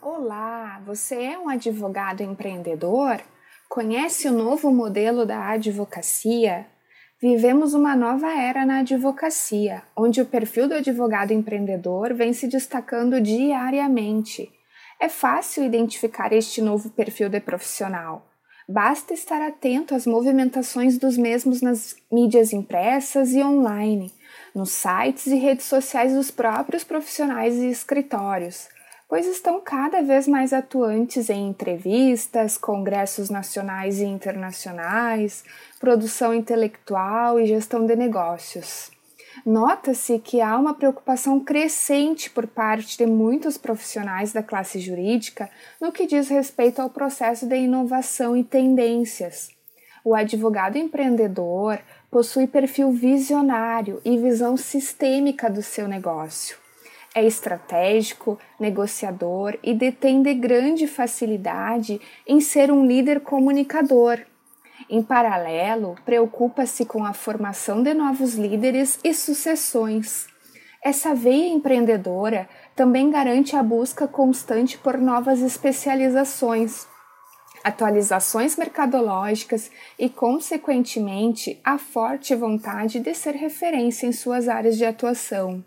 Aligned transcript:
Olá, 0.00 0.80
você 0.86 1.16
é 1.24 1.38
um 1.38 1.48
advogado 1.48 2.22
empreendedor? 2.22 3.20
Conhece 3.68 4.28
o 4.28 4.32
novo 4.32 4.70
modelo 4.70 5.26
da 5.26 5.48
advocacia? 5.48 6.66
Vivemos 7.20 7.74
uma 7.74 7.96
nova 7.96 8.28
era 8.28 8.64
na 8.64 8.78
advocacia, 8.78 9.82
onde 9.96 10.20
o 10.20 10.26
perfil 10.26 10.68
do 10.68 10.74
advogado 10.74 11.32
empreendedor 11.32 12.14
vem 12.14 12.32
se 12.32 12.46
destacando 12.46 13.20
diariamente. 13.20 14.48
É 15.00 15.08
fácil 15.08 15.64
identificar 15.64 16.32
este 16.32 16.62
novo 16.62 16.90
perfil 16.90 17.28
de 17.28 17.40
profissional. 17.40 18.24
Basta 18.68 19.12
estar 19.12 19.42
atento 19.42 19.96
às 19.96 20.06
movimentações 20.06 20.96
dos 20.96 21.18
mesmos 21.18 21.60
nas 21.60 21.96
mídias 22.10 22.52
impressas 22.52 23.32
e 23.32 23.42
online, 23.42 24.12
nos 24.54 24.70
sites 24.70 25.26
e 25.26 25.34
redes 25.34 25.66
sociais 25.66 26.14
dos 26.14 26.30
próprios 26.30 26.84
profissionais 26.84 27.56
e 27.56 27.68
escritórios 27.68 28.68
pois 29.08 29.26
estão 29.26 29.58
cada 29.58 30.02
vez 30.02 30.28
mais 30.28 30.52
atuantes 30.52 31.30
em 31.30 31.48
entrevistas, 31.48 32.58
congressos 32.58 33.30
nacionais 33.30 34.00
e 34.00 34.04
internacionais, 34.04 35.42
produção 35.80 36.34
intelectual 36.34 37.40
e 37.40 37.46
gestão 37.46 37.86
de 37.86 37.96
negócios. 37.96 38.90
Nota-se 39.46 40.18
que 40.18 40.42
há 40.42 40.58
uma 40.58 40.74
preocupação 40.74 41.40
crescente 41.40 42.28
por 42.28 42.46
parte 42.46 42.98
de 42.98 43.06
muitos 43.06 43.56
profissionais 43.56 44.32
da 44.32 44.42
classe 44.42 44.78
jurídica 44.78 45.48
no 45.80 45.90
que 45.90 46.06
diz 46.06 46.28
respeito 46.28 46.82
ao 46.82 46.90
processo 46.90 47.46
de 47.46 47.56
inovação 47.56 48.36
e 48.36 48.44
tendências. 48.44 49.48
O 50.04 50.14
advogado 50.14 50.76
empreendedor 50.76 51.78
possui 52.10 52.46
perfil 52.46 52.92
visionário 52.92 54.02
e 54.04 54.18
visão 54.18 54.56
sistêmica 54.56 55.48
do 55.48 55.62
seu 55.62 55.88
negócio 55.88 56.67
é 57.18 57.26
estratégico, 57.26 58.38
negociador 58.58 59.58
e 59.62 59.74
detém 59.74 60.22
de 60.22 60.32
grande 60.34 60.86
facilidade 60.86 62.00
em 62.26 62.40
ser 62.40 62.70
um 62.70 62.86
líder 62.86 63.20
comunicador. 63.20 64.20
Em 64.88 65.02
paralelo, 65.02 65.96
preocupa-se 66.04 66.86
com 66.86 67.04
a 67.04 67.12
formação 67.12 67.82
de 67.82 67.92
novos 67.92 68.34
líderes 68.34 68.98
e 69.02 69.12
sucessões. 69.12 70.28
Essa 70.82 71.14
veia 71.14 71.48
empreendedora 71.48 72.48
também 72.76 73.10
garante 73.10 73.56
a 73.56 73.62
busca 73.62 74.06
constante 74.06 74.78
por 74.78 74.96
novas 74.96 75.40
especializações, 75.40 76.86
atualizações 77.64 78.56
mercadológicas 78.56 79.70
e, 79.98 80.08
consequentemente, 80.08 81.60
a 81.64 81.76
forte 81.76 82.32
vontade 82.36 83.00
de 83.00 83.12
ser 83.12 83.34
referência 83.34 84.06
em 84.06 84.12
suas 84.12 84.48
áreas 84.48 84.76
de 84.76 84.84
atuação. 84.84 85.64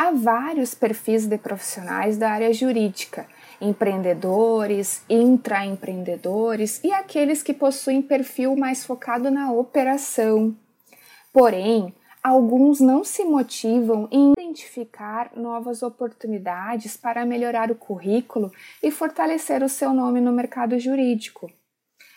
Há 0.00 0.12
vários 0.12 0.76
perfis 0.76 1.26
de 1.26 1.36
profissionais 1.36 2.16
da 2.16 2.30
área 2.30 2.52
jurídica, 2.52 3.26
empreendedores, 3.60 5.02
intraempreendedores 5.10 6.80
e 6.84 6.92
aqueles 6.92 7.42
que 7.42 7.52
possuem 7.52 8.00
perfil 8.00 8.54
mais 8.54 8.86
focado 8.86 9.28
na 9.28 9.50
operação. 9.50 10.54
Porém, 11.32 11.92
alguns 12.22 12.78
não 12.78 13.02
se 13.02 13.24
motivam 13.24 14.08
em 14.12 14.34
identificar 14.38 15.32
novas 15.34 15.82
oportunidades 15.82 16.96
para 16.96 17.26
melhorar 17.26 17.68
o 17.72 17.74
currículo 17.74 18.52
e 18.80 18.92
fortalecer 18.92 19.64
o 19.64 19.68
seu 19.68 19.92
nome 19.92 20.20
no 20.20 20.30
mercado 20.30 20.78
jurídico. 20.78 21.50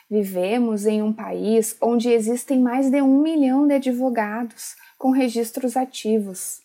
Vivemos 0.07 0.85
em 0.85 1.01
um 1.01 1.11
país 1.11 1.75
onde 1.81 2.11
existem 2.11 2.59
mais 2.59 2.91
de 2.91 3.01
um 3.01 3.23
milhão 3.23 3.65
de 3.65 3.73
advogados 3.73 4.75
com 4.99 5.09
registros 5.09 5.75
ativos 5.75 6.61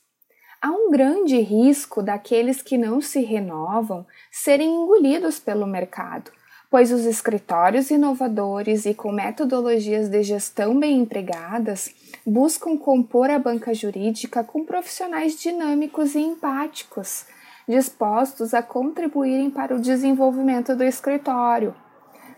há 0.60 0.70
um 0.70 0.90
grande 0.90 1.38
risco 1.38 2.02
daqueles 2.02 2.62
que 2.62 2.78
não 2.78 3.00
se 3.00 3.20
renovam 3.20 4.06
serem 4.30 4.68
engolidos 4.68 5.38
pelo 5.38 5.66
mercado, 5.66 6.30
pois 6.70 6.90
os 6.90 7.04
escritórios 7.04 7.90
inovadores 7.90 8.86
e 8.86 8.94
com 8.94 9.12
metodologias 9.12 10.08
de 10.08 10.22
gestão 10.22 10.78
bem 10.78 10.98
empregadas 10.98 11.94
buscam 12.26 12.76
compor 12.76 13.30
a 13.30 13.38
banca 13.38 13.72
jurídica 13.72 14.42
com 14.42 14.64
profissionais 14.64 15.38
dinâmicos 15.38 16.14
e 16.14 16.20
empáticos, 16.20 17.24
dispostos 17.68 18.54
a 18.54 18.62
contribuírem 18.62 19.50
para 19.50 19.74
o 19.74 19.80
desenvolvimento 19.80 20.74
do 20.74 20.82
escritório, 20.82 21.74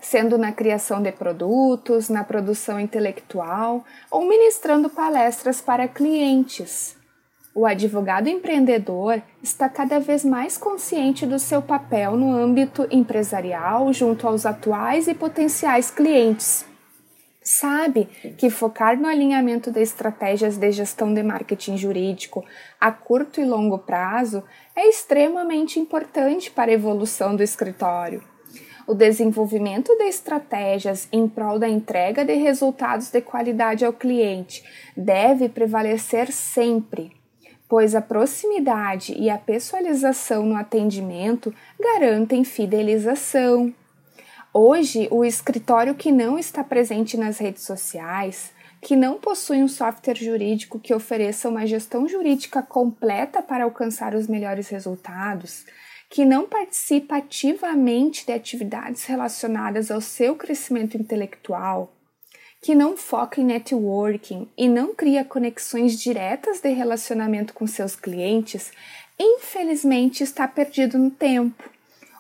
sendo 0.00 0.36
na 0.36 0.52
criação 0.52 1.02
de 1.02 1.12
produtos, 1.12 2.08
na 2.08 2.22
produção 2.24 2.78
intelectual 2.78 3.84
ou 4.10 4.28
ministrando 4.28 4.90
palestras 4.90 5.60
para 5.60 5.88
clientes. 5.88 6.97
O 7.58 7.66
advogado 7.66 8.28
empreendedor 8.28 9.20
está 9.42 9.68
cada 9.68 9.98
vez 9.98 10.24
mais 10.24 10.56
consciente 10.56 11.26
do 11.26 11.40
seu 11.40 11.60
papel 11.60 12.16
no 12.16 12.32
âmbito 12.32 12.86
empresarial 12.88 13.92
junto 13.92 14.28
aos 14.28 14.46
atuais 14.46 15.08
e 15.08 15.14
potenciais 15.14 15.90
clientes. 15.90 16.64
Sabe 17.42 18.04
que 18.38 18.48
focar 18.48 18.96
no 18.96 19.08
alinhamento 19.08 19.72
de 19.72 19.82
estratégias 19.82 20.56
de 20.56 20.70
gestão 20.70 21.12
de 21.12 21.20
marketing 21.20 21.76
jurídico 21.76 22.44
a 22.80 22.92
curto 22.92 23.40
e 23.40 23.44
longo 23.44 23.80
prazo 23.80 24.44
é 24.76 24.88
extremamente 24.88 25.80
importante 25.80 26.52
para 26.52 26.70
a 26.70 26.74
evolução 26.74 27.34
do 27.34 27.42
escritório. 27.42 28.22
O 28.86 28.94
desenvolvimento 28.94 29.96
de 29.96 30.04
estratégias 30.04 31.08
em 31.10 31.26
prol 31.26 31.58
da 31.58 31.68
entrega 31.68 32.24
de 32.24 32.34
resultados 32.34 33.10
de 33.10 33.20
qualidade 33.20 33.84
ao 33.84 33.92
cliente 33.92 34.62
deve 34.96 35.48
prevalecer 35.48 36.30
sempre 36.30 37.17
pois 37.68 37.94
a 37.94 38.00
proximidade 38.00 39.12
e 39.12 39.28
a 39.28 39.36
pessoalização 39.36 40.46
no 40.46 40.56
atendimento 40.56 41.54
garantem 41.78 42.42
fidelização. 42.42 43.72
Hoje, 44.52 45.06
o 45.10 45.24
escritório 45.24 45.94
que 45.94 46.10
não 46.10 46.38
está 46.38 46.64
presente 46.64 47.16
nas 47.16 47.38
redes 47.38 47.62
sociais, 47.64 48.50
que 48.80 48.96
não 48.96 49.18
possui 49.18 49.62
um 49.62 49.68
software 49.68 50.14
jurídico 50.14 50.78
que 50.78 50.94
ofereça 50.94 51.48
uma 51.48 51.66
gestão 51.66 52.08
jurídica 52.08 52.62
completa 52.62 53.42
para 53.42 53.64
alcançar 53.64 54.14
os 54.14 54.26
melhores 54.26 54.68
resultados, 54.68 55.66
que 56.08 56.24
não 56.24 56.46
participa 56.46 57.16
ativamente 57.16 58.24
de 58.24 58.32
atividades 58.32 59.04
relacionadas 59.04 59.90
ao 59.90 60.00
seu 60.00 60.34
crescimento 60.34 60.96
intelectual, 60.96 61.92
que 62.60 62.74
não 62.74 62.96
foca 62.96 63.40
em 63.40 63.44
networking 63.44 64.48
e 64.56 64.68
não 64.68 64.94
cria 64.94 65.24
conexões 65.24 65.98
diretas 65.98 66.60
de 66.60 66.70
relacionamento 66.70 67.54
com 67.54 67.66
seus 67.66 67.94
clientes, 67.94 68.72
infelizmente 69.18 70.22
está 70.22 70.46
perdido 70.48 70.98
no 70.98 71.10
tempo. 71.10 71.62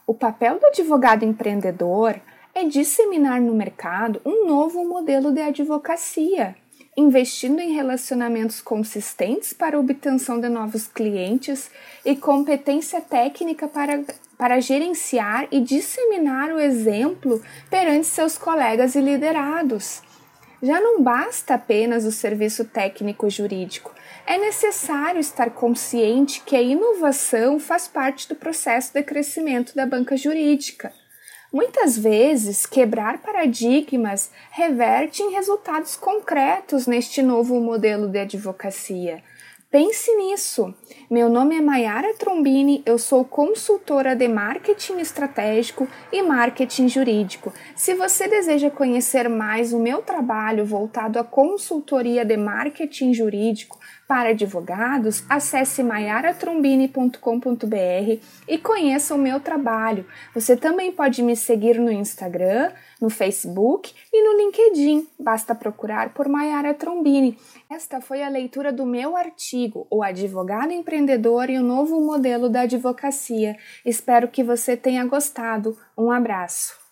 O 0.06 0.14
papel 0.14 0.58
do 0.58 0.66
advogado 0.66 1.24
empreendedor 1.24 2.20
é 2.54 2.64
disseminar 2.64 3.40
no 3.40 3.54
mercado 3.54 4.20
um 4.24 4.46
novo 4.46 4.84
modelo 4.84 5.32
de 5.32 5.40
advocacia, 5.40 6.56
investindo 6.96 7.60
em 7.60 7.72
relacionamentos 7.72 8.60
consistentes 8.60 9.52
para 9.52 9.78
obtenção 9.78 10.40
de 10.40 10.48
novos 10.48 10.86
clientes 10.86 11.70
e 12.04 12.16
competência 12.16 13.00
técnica 13.00 13.68
para, 13.68 14.02
para 14.36 14.60
gerenciar 14.60 15.46
e 15.52 15.60
disseminar 15.60 16.50
o 16.50 16.58
exemplo 16.58 17.40
perante 17.70 18.06
seus 18.06 18.36
colegas 18.36 18.94
e 18.94 19.00
liderados. 19.00 20.02
Já 20.62 20.80
não 20.80 21.02
basta 21.02 21.54
apenas 21.54 22.04
o 22.04 22.10
serviço 22.10 22.64
técnico 22.64 23.30
jurídico, 23.30 23.94
é 24.26 24.36
necessário 24.36 25.20
estar 25.20 25.50
consciente 25.50 26.42
que 26.44 26.56
a 26.56 26.60
inovação 26.60 27.60
faz 27.60 27.86
parte 27.86 28.28
do 28.28 28.34
processo 28.34 28.92
de 28.92 29.02
crescimento 29.02 29.74
da 29.74 29.86
banca 29.86 30.16
jurídica. 30.16 30.92
Muitas 31.52 31.96
vezes, 31.96 32.66
quebrar 32.66 33.22
paradigmas 33.22 34.30
reverte 34.50 35.22
em 35.22 35.32
resultados 35.32 35.96
concretos 35.96 36.86
neste 36.86 37.22
novo 37.22 37.58
modelo 37.58 38.08
de 38.08 38.18
advocacia. 38.18 39.22
Pense 39.70 40.10
nisso. 40.16 40.74
Meu 41.10 41.28
nome 41.28 41.54
é 41.54 41.60
Mayara 41.60 42.14
Trombini, 42.14 42.82
eu 42.86 42.96
sou 42.96 43.22
consultora 43.22 44.16
de 44.16 44.26
marketing 44.26 44.96
estratégico 44.98 45.86
e 46.10 46.22
marketing 46.22 46.88
jurídico. 46.88 47.52
Se 47.76 47.92
você 47.92 48.26
deseja 48.26 48.70
conhecer 48.70 49.28
mais 49.28 49.74
o 49.74 49.78
meu 49.78 50.00
trabalho 50.00 50.64
voltado 50.64 51.18
à 51.18 51.24
consultoria 51.24 52.24
de 52.24 52.34
marketing 52.34 53.12
jurídico 53.12 53.78
para 54.08 54.30
advogados, 54.30 55.22
acesse 55.28 55.82
maiaratrombini.com.br 55.82 58.20
e 58.48 58.56
conheça 58.56 59.14
o 59.14 59.18
meu 59.18 59.38
trabalho. 59.38 60.06
Você 60.34 60.56
também 60.56 60.90
pode 60.90 61.22
me 61.22 61.36
seguir 61.36 61.78
no 61.78 61.92
Instagram, 61.92 62.72
no 62.98 63.10
Facebook 63.10 63.92
e 64.10 64.24
no 64.24 64.38
LinkedIn. 64.38 65.06
Basta 65.20 65.54
procurar 65.54 66.14
por 66.14 66.26
Maiara 66.26 66.72
Trombini. 66.72 67.38
Esta 67.70 68.00
foi 68.00 68.22
a 68.22 68.30
leitura 68.30 68.72
do 68.72 68.86
meu 68.86 69.14
artigo, 69.14 69.86
O 69.90 70.02
Advogado 70.02 70.72
Empreendedor 70.72 71.50
e 71.50 71.58
o 71.58 71.62
Novo 71.62 72.00
Modelo 72.00 72.48
da 72.48 72.62
Advocacia. 72.62 73.58
Espero 73.84 74.28
que 74.28 74.42
você 74.42 74.74
tenha 74.74 75.04
gostado. 75.04 75.76
Um 75.96 76.10
abraço. 76.10 76.87